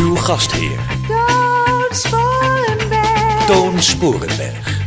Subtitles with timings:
[0.00, 3.46] Uw gastheer, Toon Sporenberg.
[3.46, 4.78] Toon Sporenberg.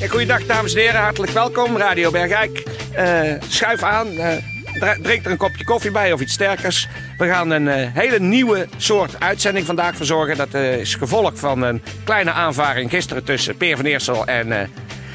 [0.00, 1.76] Ja, goeiedag dames en heren, hartelijk welkom.
[1.76, 2.62] Radio Bergijk.
[2.92, 4.36] Eh, schuif aan, eh,
[4.78, 6.88] dra- drink er een kopje koffie bij of iets sterkers.
[7.18, 10.36] We gaan een eh, hele nieuwe soort uitzending vandaag verzorgen.
[10.36, 14.66] Dat eh, is gevolg van een kleine aanvaring gisteren tussen Peer van Eersel en, eh,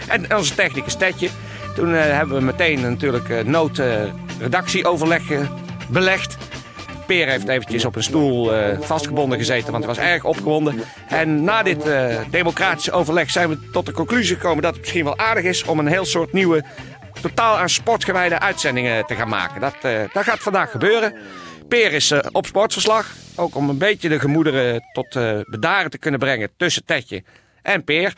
[0.08, 1.30] en onze technicus Tetje.
[1.76, 5.22] Toen hebben we meteen natuurlijk uh, noodredactieoverleg
[5.90, 6.38] belegd.
[7.10, 10.84] Peer heeft eventjes op een stoel eh, vastgebonden gezeten, want hij was erg opgewonden.
[11.08, 15.04] En na dit eh, democratische overleg zijn we tot de conclusie gekomen dat het misschien
[15.04, 16.64] wel aardig is om een heel soort nieuwe,
[17.22, 19.62] totaal aan sport gewijde uitzendingen te gaan maken.
[19.62, 21.14] Dat, eh, dat gaat vandaag gebeuren.
[21.68, 26.50] Peer is op sportverslag, ook om een beetje de gemoederen tot bedaren te kunnen brengen
[26.58, 27.24] tussen Tetje
[27.62, 28.14] en Peer.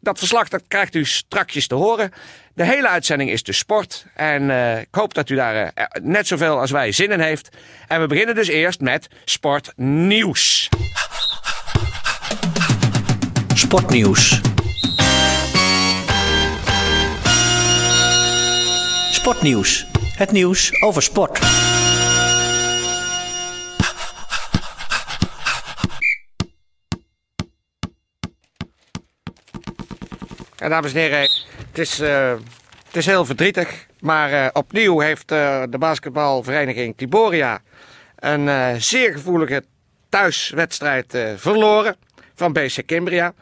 [0.00, 2.12] Dat verslag dat krijgt u strakjes te horen.
[2.54, 4.06] De hele uitzending is dus sport.
[4.14, 7.48] En eh, ik hoop dat u daar eh, net zoveel als wij zin in heeft.
[7.88, 10.68] En we beginnen dus eerst met sportnieuws.
[13.54, 14.40] Sportnieuws.
[19.10, 19.86] Sportnieuws.
[20.16, 21.38] Het nieuws over sport.
[30.56, 31.20] Ja, dames en heren,
[31.68, 32.34] het is, eh,
[32.86, 33.86] het is heel verdrietig.
[34.00, 37.60] Maar eh, opnieuw heeft eh, de basketbalvereniging Tiboria
[38.16, 39.64] een zeer gevoelige
[40.08, 41.96] thuiswedstrijd verloren
[42.34, 43.34] van BC Kimbria.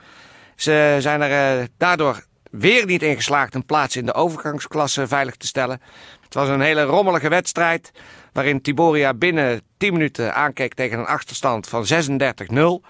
[0.56, 5.46] Ze zijn er daardoor weer niet in geslaagd een plaats in de overgangsklasse veilig te
[5.46, 5.80] stellen.
[6.20, 7.90] Het was een hele rommelige wedstrijd
[8.32, 12.86] waarin Tiboria binnen 10 minuten aankeek tegen een achterstand van 36-0.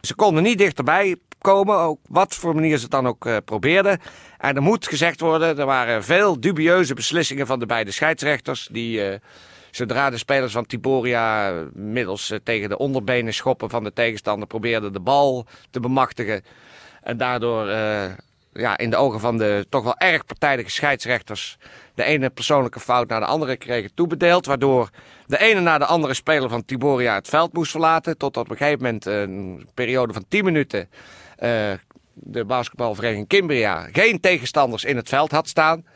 [0.00, 4.00] Ze konden niet dichterbij komen, ook wat voor manier ze het dan ook eh, probeerden.
[4.38, 8.68] En er moet gezegd worden, er waren veel dubieuze beslissingen van de beide scheidsrechters.
[8.72, 9.18] Die, eh,
[9.70, 14.92] zodra de spelers van Tiboria eh, middels tegen de onderbenen schoppen van de tegenstander probeerden
[14.92, 16.42] de bal te bemachtigen.
[17.02, 17.66] En daardoor
[18.52, 21.56] ja, in de ogen van de toch wel erg partijdige scheidsrechters
[21.94, 24.46] de ene persoonlijke fout naar de andere kregen toebedeeld.
[24.46, 24.88] Waardoor
[25.26, 28.18] de ene na de andere speler van Tiboria het veld moest verlaten.
[28.18, 30.88] Tot op een gegeven moment een periode van 10 minuten
[32.14, 35.86] de basketbalvereniging Kimbria geen tegenstanders in het veld had staan.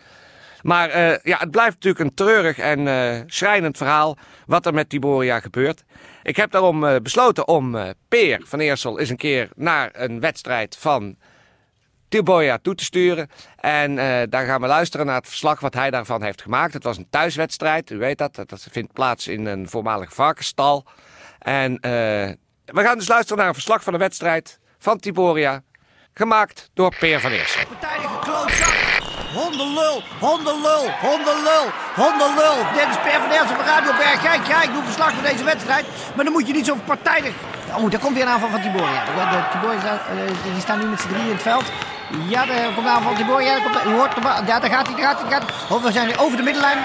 [0.62, 4.16] Maar eh, ja, het blijft natuurlijk een treurig en eh, schrijnend verhaal
[4.46, 5.84] wat er met Tiboria gebeurt.
[6.22, 10.20] Ik heb daarom eh, besloten om eh, Peer van Eersel eens een keer naar een
[10.20, 11.16] wedstrijd van
[12.08, 13.28] Tiboria toe te sturen.
[13.56, 16.72] En eh, daar gaan we luisteren naar het verslag wat hij daarvan heeft gemaakt.
[16.72, 18.34] Het was een thuiswedstrijd, u weet dat.
[18.34, 20.86] Dat vindt plaats in een voormalig varkensstal.
[21.38, 21.90] En eh,
[22.64, 25.62] we gaan dus luisteren naar een verslag van de wedstrijd van Tiboria.
[26.14, 27.60] Gemaakt door Peer van Eersel.
[27.66, 28.74] Partijdige klootzak.
[29.34, 32.56] Hondenlul, hondenlul, hondenlul, hondenlul.
[32.74, 34.46] Dit is Per van Eersel van Radio Bergijk.
[34.46, 35.86] Ja, ik doe verslag van deze wedstrijd.
[36.14, 37.32] Maar dan moet je niet zo partijdig...
[37.76, 39.04] Oh, daar komt weer een aanval van Tiboria.
[39.04, 41.64] De, eh, die staan nu met z'n drieën in het veld.
[42.28, 43.58] Ja, daar komt een aanval van Tiboria.
[43.58, 44.44] Daar hoort de bal.
[44.46, 45.52] Ja, daar gaat hij, daar gaat hij, daar gaat.
[45.70, 46.78] Oh, we zijn over de middenlijn.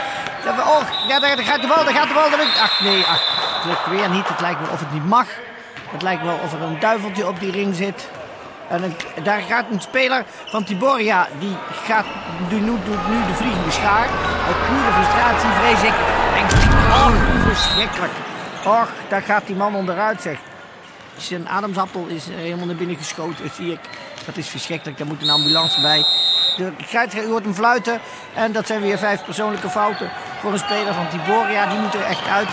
[0.47, 2.23] Oh, ja, daar, gaat de bal, daar gaat de bal.
[2.61, 3.21] Ach, nee, ach.
[3.55, 4.27] Het lukt weer niet.
[4.27, 5.27] Het lijkt wel of het niet mag.
[5.93, 8.09] Het lijkt wel of er een duiveltje op die ring zit.
[8.69, 12.05] En daar gaat een speler van Tiboria, die gaat,
[12.49, 14.07] doet nu, doet nu de vliegende schaar.
[14.47, 15.95] Uit pure frustratie, vrees ik.
[16.37, 16.43] En,
[16.89, 17.11] oh,
[17.47, 18.13] verschrikkelijk.
[18.65, 20.37] Och, daar gaat die man onderuit, zeg.
[21.17, 23.79] Zijn ademsappel is helemaal naar binnen geschoten, zie ik.
[24.25, 26.05] Dat is verschrikkelijk, daar moet een ambulance bij.
[26.57, 27.99] De scheidsrechter hoort hem fluiten.
[28.33, 30.09] En dat zijn weer vijf persoonlijke fouten
[30.41, 31.65] voor een speler van Tiboria.
[31.65, 32.47] Die moet er echt uit.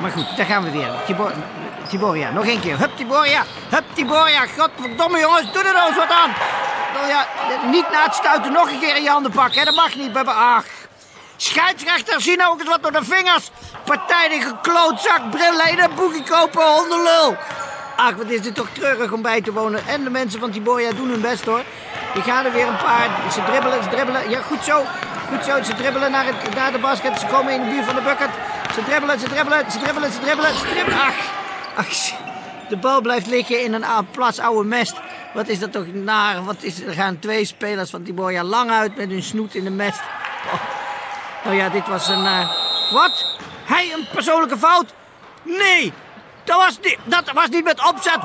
[0.00, 0.90] Maar goed, daar gaan we weer.
[1.06, 1.32] Tibor,
[1.88, 2.78] Tiboria, nog één keer.
[2.78, 4.46] Hup Tiboria, hup Tiboria.
[4.58, 6.30] Godverdomme jongens, doe er nou eens wat aan.
[6.94, 7.26] Nou ja,
[7.70, 9.64] niet na het stuiten nog een keer in je handen pakken.
[9.64, 10.16] Dat mag niet.
[10.26, 10.64] Ach.
[11.36, 13.50] Scheidsrechter, zie nou ook eens wat door de vingers.
[13.84, 17.36] Partijdige klootzak, brillen boekie kopen, hondenlul.
[17.96, 19.86] Ach, wat is dit toch treurig om bij te wonen.
[19.86, 21.62] En de mensen van Tiboria doen hun best hoor.
[22.14, 23.08] Die gaan er weer een paar.
[23.32, 24.30] Ze dribbelen, ze dribbelen.
[24.30, 24.84] Ja, goed zo.
[25.28, 25.62] Goed zo.
[25.62, 27.18] Ze dribbelen naar, het, naar de basket.
[27.20, 28.30] Ze komen in de buurt van de bucket.
[28.74, 30.54] Ze dribbelen, ze dribbelen, ze dribbelen, ze dribbelen.
[30.54, 30.98] Ze dribbelen.
[31.76, 32.22] Ach.
[32.68, 34.94] De bal blijft liggen in een plas oude mest.
[35.34, 36.44] Wat is dat toch naar?
[36.44, 39.70] Wat is, er gaan twee spelers van Tiboria lang uit met hun snoet in de
[39.70, 40.00] mest.
[40.52, 40.60] Oh.
[41.44, 42.26] Nou ja, dit was een.
[42.26, 42.50] eh,
[42.92, 43.38] wat?
[43.64, 44.94] Hij een persoonlijke fout?
[45.42, 45.92] Nee,
[46.44, 48.18] dat was niet, dat was niet met opzet.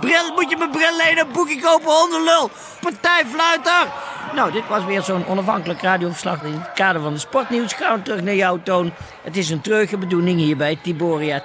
[0.00, 2.50] Bril, moet je mijn bril lenen, boekje kopen, hondenlul.
[2.80, 3.86] Partijfluiter.
[4.34, 7.72] Nou, dit was weer zo'n onafhankelijk radioverslag in het kader van de sportnieuws.
[7.72, 8.92] Gaan we terug naar jouw toon.
[9.22, 11.44] Het is een treurige bedoeling hier bij Tiboria.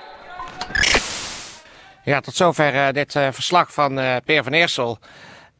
[2.03, 4.99] Ja, tot zover eh, dit eh, verslag van eh, Peer van Eersel.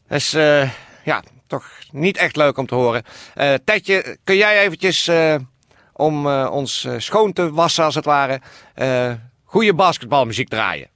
[0.09, 0.31] Is
[1.03, 3.03] ja, toch niet echt leuk om te horen.
[3.63, 5.09] Tetje, kun jij eventjes,
[5.93, 8.41] om ons schoon te wassen als het ware,
[9.43, 10.89] goede basketbalmuziek draaien?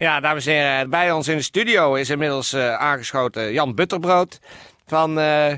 [0.00, 4.38] Ja, dames en heren, bij ons in de studio is inmiddels eh, aangeschoten Jan Butterbrood
[4.86, 5.54] van eh,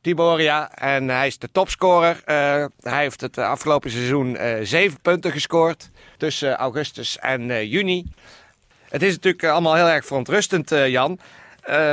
[0.00, 0.74] Tiboria.
[0.74, 2.22] En hij is de topscorer.
[2.24, 8.12] Eh, hij heeft het afgelopen seizoen zeven punten gescoord tussen augustus en juni.
[8.88, 11.18] Het is natuurlijk allemaal heel erg verontrustend, Jan,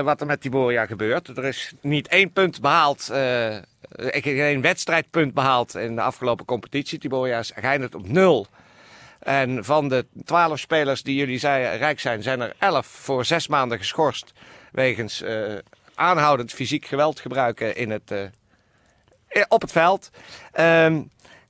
[0.03, 1.27] wat er met Tiboria gebeurt.
[1.27, 6.99] Er is niet één punt behaald, eh, ik geen wedstrijdpunt behaald in de afgelopen competitie.
[6.99, 8.47] Tiboria is geëindigd op nul.
[9.29, 13.47] En van de twaalf spelers die jullie zei, rijk zijn, zijn er elf voor zes
[13.47, 14.31] maanden geschorst.
[14.71, 15.55] Wegens eh,
[15.95, 20.09] aanhoudend fysiek geweld gebruiken in het, eh, op het veld.
[20.51, 21.01] Ehm,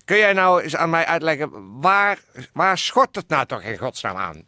[0.06, 2.20] kun jij nou eens aan mij uitleggen, waar,
[2.54, 4.44] waar schort het nou toch in godsnaam aan?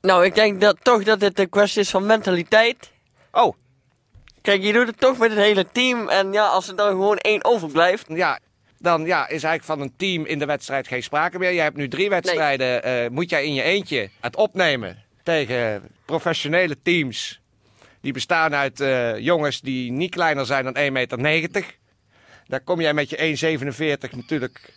[0.00, 2.90] Nou, ik denk dat toch dat het een kwestie is van mentaliteit.
[3.32, 3.54] Oh,
[4.42, 6.08] Kijk, je doet het toch met het hele team.
[6.08, 8.06] En ja, als er dan gewoon één overblijft.
[8.08, 8.38] ja,
[8.80, 11.50] dan ja, is eigenlijk van een team in de wedstrijd geen sprake meer.
[11.50, 16.76] Je hebt nu drie wedstrijden, eh, moet jij in je eentje het opnemen tegen professionele
[16.82, 17.40] teams.
[18.00, 21.64] Die bestaan uit eh, jongens die niet kleiner zijn dan 1,90 meter.
[22.46, 24.72] Daar kom jij met je 1,47 natuurlijk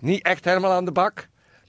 [0.00, 1.26] niet echt helemaal aan de bak.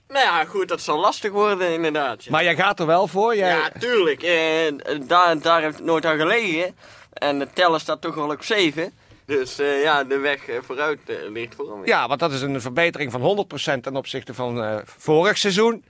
[0.07, 2.23] Nou ja, goed, dat zal lastig worden inderdaad.
[2.23, 3.35] Ja, Maar jij gaat er wel voor.
[3.35, 3.49] Jij...
[3.49, 4.23] ja tuurlijk.
[4.23, 6.75] Eh, daar, daar heeft het nooit aan gelegen.
[7.13, 8.93] En de teller staat toch wel op 7.
[9.27, 11.85] Dus eh, ja, de weg eh, vooruit eh, ligt voor me.
[11.87, 13.47] Ja, want dat is een verbetering van
[13.77, 15.83] 100% ten opzichte van eh, vorig seizoen.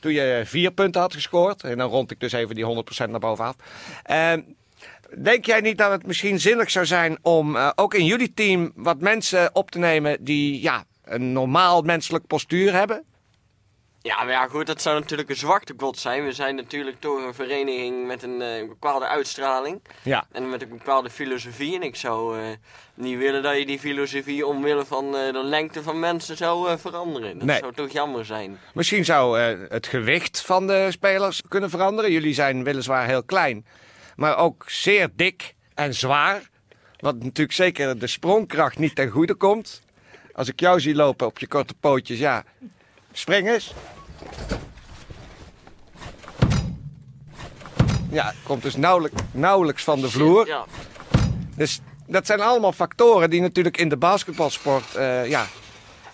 [0.00, 1.62] Toen je vier punten had gescoord.
[1.62, 3.54] En dan rond ik dus even die 100% naar bovenaf.
[4.02, 4.56] En
[5.18, 9.00] denk jij niet dat het misschien zinnig zou zijn om ook in jullie team wat
[9.00, 13.04] mensen op te nemen die ja, een normaal menselijk postuur hebben?
[14.02, 16.24] Ja, maar ja, goed, dat zou natuurlijk een zwaktekort zijn.
[16.24, 19.80] We zijn natuurlijk toch een vereniging met een eh, bepaalde uitstraling.
[20.02, 20.26] Ja.
[20.32, 21.74] En met een bepaalde filosofie.
[21.74, 22.44] En ik zou eh,
[22.94, 27.38] niet willen dat je die filosofie omwille van eh, de lengte van mensen zou veranderen.
[27.38, 27.58] Dat Nee.
[27.58, 28.58] zou toch jammer zijn.
[28.74, 32.12] Misschien zou het gewicht van de spelers kunnen veranderen.
[32.12, 33.66] Jullie zijn weliswaar heel klein,
[34.16, 36.48] maar ook zeer dik en zwaar.
[36.98, 39.82] Wat natuurlijk zeker de sprongkracht niet ten goede komt.
[40.32, 42.44] Als ik jou zie lopen op je korte pootjes, ja,
[43.12, 43.74] spring eens.
[48.10, 50.46] Ja, komt dus nauwelijks, nauwelijks van de vloer.
[50.46, 50.64] Ja.
[51.56, 55.46] Dus dat zijn allemaal factoren die natuurlijk in de basketbalsport eh, ja,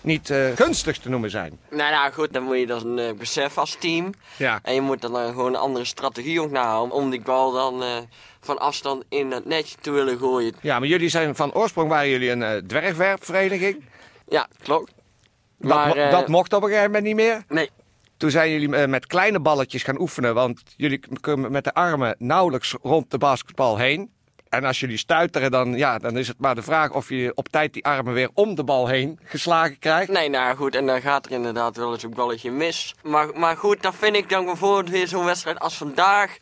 [0.01, 1.59] niet eh, gunstig te noemen zijn.
[1.69, 4.13] Nou ja, goed, dan moet je dat een eh, besef als team.
[4.37, 4.59] Ja.
[4.63, 6.95] En je moet dan gewoon een andere strategie ook nahouden.
[6.95, 7.83] Om die bal dan
[8.41, 10.53] van afstand in het netje te willen gooien.
[10.61, 13.83] Ja, maar jullie zijn van oorsprong waren jullie een dwergwerpvereniging.
[14.27, 14.96] Ja, klopt.
[15.57, 17.43] Dat, Maar, eh, dat mocht op een gegeven moment niet meer.
[17.47, 17.69] Nee.
[18.17, 22.15] Toen zijn jullie eh, met kleine balletjes gaan oefenen, want jullie kunnen met de armen
[22.19, 24.15] nauwelijks rond de basketbal heen.
[24.49, 27.49] En als jullie stuiteren, dan, ja, dan is het maar de vraag of je op
[27.49, 30.11] tijd die armen weer om de bal heen geslagen krijgt.
[30.11, 32.95] Nee, nou goed, en dan gaat er inderdaad wel eens een balletje mis.
[33.03, 36.37] Maar, maar goed, dat vind ik dan bijvoorbeeld weer zo'n wedstrijd als vandaag.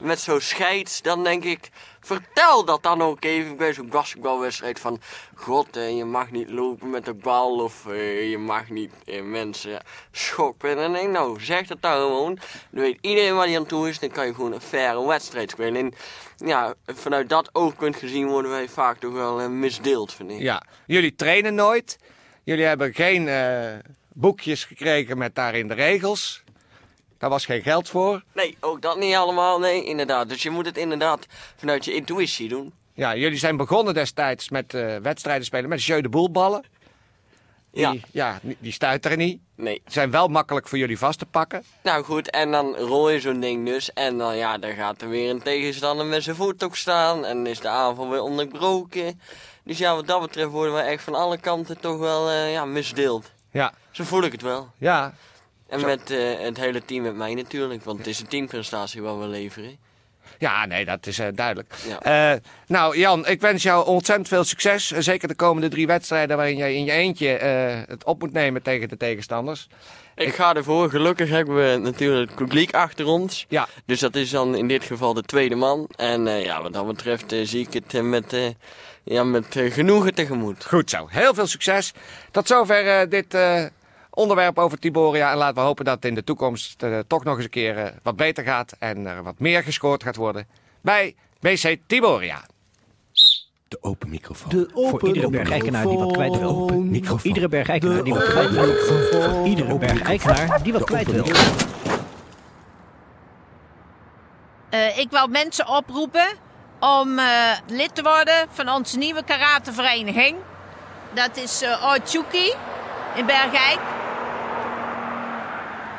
[0.00, 5.00] Met zo'n scheids, dan denk ik, vertel dat dan ook even bij zo'n basketbalwedstrijd van,
[5.34, 9.22] god, eh, je mag niet lopen met de bal of eh, je mag niet eh,
[9.22, 10.78] mensen schoppen.
[10.78, 12.38] En ik, nou, zeg dat dan gewoon.
[12.70, 15.50] Dan weet iedereen waar hij aan toe is, dan kan je gewoon een faire wedstrijd
[15.50, 15.76] spelen.
[15.76, 15.94] En
[16.46, 20.32] ja, vanuit dat oogpunt gezien worden wij vaak toch wel eh, misdeeld, vind.
[20.38, 21.98] Ja, jullie trainen nooit.
[22.44, 23.72] Jullie hebben geen eh,
[24.12, 26.42] boekjes gekregen met daarin de regels.
[27.20, 28.22] Daar was geen geld voor.
[28.32, 30.28] Nee, ook dat niet allemaal, nee, inderdaad.
[30.28, 32.72] Dus je moet het inderdaad vanuit je intuïtie doen.
[32.94, 36.64] Ja, jullie zijn begonnen destijds met eh, wedstrijden spelen met jeu de boelballen.
[37.72, 37.94] Die, Ja.
[38.10, 39.40] ja, die- stuiteren niet.
[39.54, 39.82] Nee.
[39.86, 41.64] Zijn wel makkelijk voor jullie vast te pakken.
[41.82, 43.92] Nou goed, en dan rol je zo'n ding dus.
[43.92, 47.24] En dan, ja, dan gaat er weer een tegenstander met zijn voet op staan.
[47.24, 49.20] En is de aanval weer onderbroken.
[49.64, 52.64] Dus ja, wat dat betreft worden we echt van alle kanten toch wel eh, ja,
[52.64, 53.30] misdeeld.
[53.50, 54.70] Ja, Zo voel ik het wel.
[54.78, 55.14] ja.
[55.70, 57.84] En met eh, het hele team met mij natuurlijk.
[57.84, 59.78] Want het is een teamprestatie wat we leveren.
[60.38, 61.74] Ja, nee, dat is eh, duidelijk.
[61.88, 62.32] Ja.
[62.32, 64.86] Eh, nou, Jan, ik wens jou ontzettend veel succes.
[64.86, 67.28] Zeker de komende drie wedstrijden waarin jij in je eentje
[67.88, 69.68] het op moet nemen tegen de tegenstanders.
[70.14, 70.90] Ik ga ervoor.
[70.90, 73.46] Gelukkig hebben we natuurlijk het publiek achter ons.
[73.48, 75.88] Ja, Dus dat is dan in dit geval de tweede man.
[75.96, 78.54] En ja, wat dat betreft zie ik het met,
[79.04, 80.64] ja, met genoegen tegemoet.
[80.64, 81.06] goed zo.
[81.10, 81.92] Heel veel succes.
[82.30, 83.36] Tot zover dit
[84.20, 85.30] onderwerp over Tiboria.
[85.30, 87.78] En laten we hopen dat het in de toekomst eh, toch nog eens een keer
[87.78, 88.76] eh, wat beter gaat.
[88.78, 90.46] En er wat meer gescoord gaat worden
[90.80, 92.44] bij BC Tiboria.
[93.68, 94.50] De open microfoon.
[94.50, 96.48] De open Voor iedere bergijkenaar die wat kwijt wil.
[96.48, 97.20] Open microfoon.
[97.22, 98.74] Iedere bergijkenaar die wat kwijt wil.
[98.74, 101.24] Voor iedere bergijkenaar die wat kwijt wil.
[104.70, 106.26] Eh, ik wil mensen oproepen
[106.80, 107.26] om eh,
[107.66, 110.36] lid te worden van onze nieuwe karatevereniging.
[111.14, 112.54] Dat is uh, Ochuki
[113.14, 113.99] in Bergijk.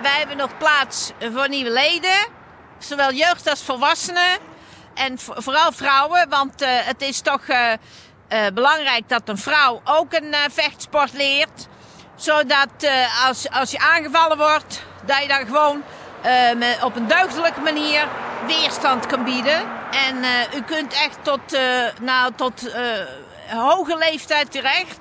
[0.01, 2.27] Wij hebben nog plaats voor nieuwe leden,
[2.79, 4.37] zowel jeugd als volwassenen.
[4.93, 9.81] En vo- vooral vrouwen, want eh, het is toch eh, eh, belangrijk dat een vrouw
[9.83, 11.67] ook een vechtsport leert.
[12.15, 12.69] Zodat
[13.25, 15.83] als, als je aangevallen wordt, dat je dan gewoon
[16.83, 18.07] op een deugdelijke manier
[18.45, 19.61] weerstand kan bieden.
[19.91, 20.17] En
[20.55, 21.57] u kunt echt tot,
[22.01, 22.73] nou, tot
[23.47, 24.99] hoge leeftijd terecht.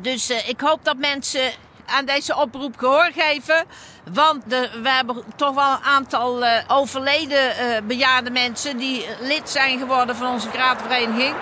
[0.00, 1.52] Dus ik hoop dat mensen
[1.88, 3.64] aan deze oproep gehoor geven.
[4.12, 4.44] Want
[4.82, 10.16] we hebben toch wel een aantal eh, overleden eh, bejaarde mensen die lid zijn geworden
[10.16, 11.34] van onze karatevereniging.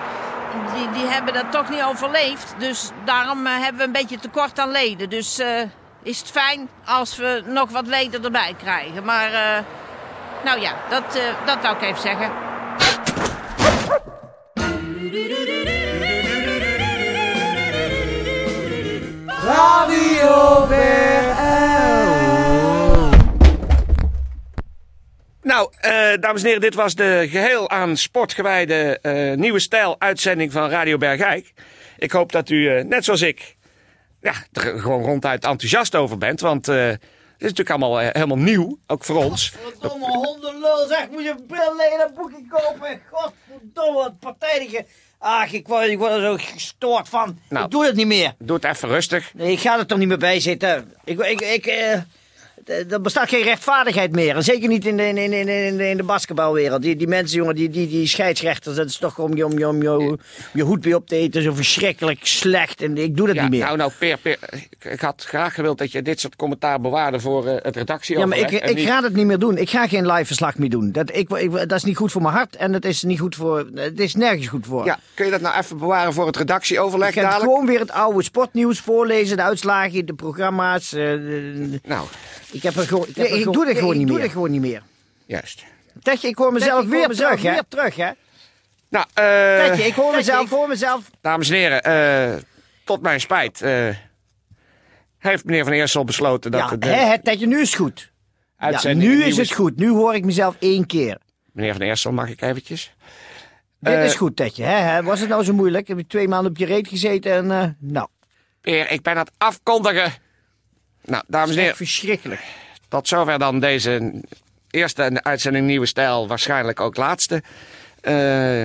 [0.74, 2.54] Die, die hebben dat toch niet overleefd.
[2.58, 5.10] Dus daarom eh, hebben we een beetje tekort aan leden.
[5.10, 5.42] Dus
[6.02, 9.04] is het fijn als we nog wat leden erbij krijgen.
[9.04, 9.30] Maar
[10.44, 12.30] nou ja, dat, dat wou ik even zeggen.
[25.42, 29.96] Nou, eh, dames en heren, dit was de geheel aan sport gewijde eh, nieuwe stijl
[29.98, 31.52] uitzending van Radio Bergijk.
[31.98, 33.56] Ik hoop dat u, eh, net zoals ik,
[34.20, 36.40] ja, er gewoon ronduit enthousiast over bent.
[36.40, 37.00] Want eh, het
[37.38, 39.50] is natuurlijk allemaal helemaal nieuw, ook voor ons.
[39.50, 43.00] Verdomme hondenlul, zeg, moet je bril leggen, dat boekje kopen.
[43.10, 44.84] Godverdomme, wat partijdige.
[45.18, 47.38] Ach, ik word, ik word er zo gestoord van.
[47.48, 47.64] Nou.
[47.64, 48.34] Ik doe dat niet meer.
[48.38, 49.30] Doe het even rustig.
[49.34, 50.92] Nee, ik ga er toch niet meer bij zitten.
[51.04, 51.98] Ik, ik, ik, eh,
[52.90, 54.36] er bestaat geen rechtvaardigheid meer.
[54.36, 56.82] En zeker niet in de, in, in, in, in de, basketbalwereld.
[56.82, 59.68] Die, die mensen, jongen, die, die, die scheidsrechters, dat is toch om je, om je,
[59.68, 60.18] om je, om
[60.52, 61.42] je hoed bij op te eten.
[61.42, 62.82] Zo verschrikkelijk slecht.
[62.82, 63.60] En ik doe dat Ja, niet meer.
[63.64, 64.18] nou, nou, Peer,
[64.78, 68.18] ik, had graag gewild dat je dit soort commentaar bewaarde voor eh, het redactie.
[68.18, 69.56] Ja, maar ik, ik ga dat niet meer doen.
[69.56, 70.92] Ik ga geen live verslag meer doen.
[70.92, 73.34] Dat, ik, ik, dat is niet goed voor mijn hart en het is niet goed
[73.34, 73.66] voor.
[73.74, 74.84] Het is nergens goed voor.
[74.84, 77.90] Ja, kun je dat nou even bewaren voor het redactieoverleg ik ga gewoon weer het
[77.90, 80.92] oude sportnieuws voorlezen, de uitslagen, de programma's.
[80.92, 81.12] eh,
[81.82, 82.06] Nou,
[82.56, 83.06] ik heb er gewoon.
[83.06, 84.30] heb Nee, er ik gewoon- doe dat nee, gewoon ik niet doe meer.
[84.30, 84.82] gewoon niet meer.
[85.26, 85.64] juist.
[86.02, 87.52] Tetje, ik hoor mezelf ik weer hoor mezelf terug, hè?
[87.52, 88.10] weer terug, hè?
[88.90, 90.44] Nou, eh, Tetje, ik hoor Tetje, mezelf.
[90.44, 91.10] ik hoor mezelf.
[91.20, 92.42] dames en heren, eh,
[92.84, 93.88] tot mijn spijt eh,
[95.18, 98.12] heeft meneer Van Eersel besloten dat Ja, hè, Tetje, nu is het goed.
[98.58, 99.76] Ja, nu is het goed.
[99.76, 101.18] Nu hoor ik mezelf één keer.
[101.52, 102.94] Meneer Van Eersel, mag ik eventjes?
[103.80, 104.64] Dit is goed, Tetje.
[104.64, 105.02] Hè?
[105.02, 105.88] Was het nou zo moeilijk?
[105.88, 107.50] Heb je twee maanden op je reet gezeten en...
[107.50, 108.08] eh, nou,
[108.60, 110.12] Peer, ik ben aan het afkondigen.
[111.06, 112.40] Nou, dames en heren, verschrikkelijk.
[112.88, 114.22] tot zover dan deze
[114.70, 116.28] eerste uitzending Nieuwe Stijl.
[116.28, 117.42] Waarschijnlijk ook laatste.
[118.00, 118.64] Eh,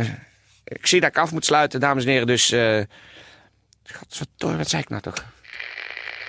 [0.63, 2.27] ik zie dat ik af moet sluiten, dames en heren.
[2.27, 2.81] Dus, eh
[3.93, 5.25] godverdorie, wat zei ik nou toch?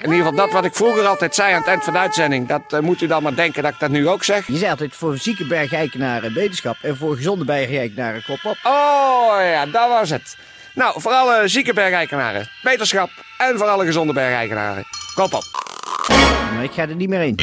[0.02, 2.48] In ieder geval dat wat ik vroeger altijd zei aan het eind van de uitzending.
[2.48, 4.46] Dat eh, moet u dan maar denken dat ik dat nu ook zeg.
[4.46, 8.56] Je zei altijd voor zieke bergeikenaren wetenschap en voor gezonde bergeikenaren kop op.
[8.62, 10.36] Oh ja, dat was het.
[10.74, 13.10] Nou, voor alle zieke bergeikenaren, beterschap.
[13.38, 15.71] En voor alle gezonde bergeikenaren, kop op.
[16.62, 17.36] Ik ga er niet meer in.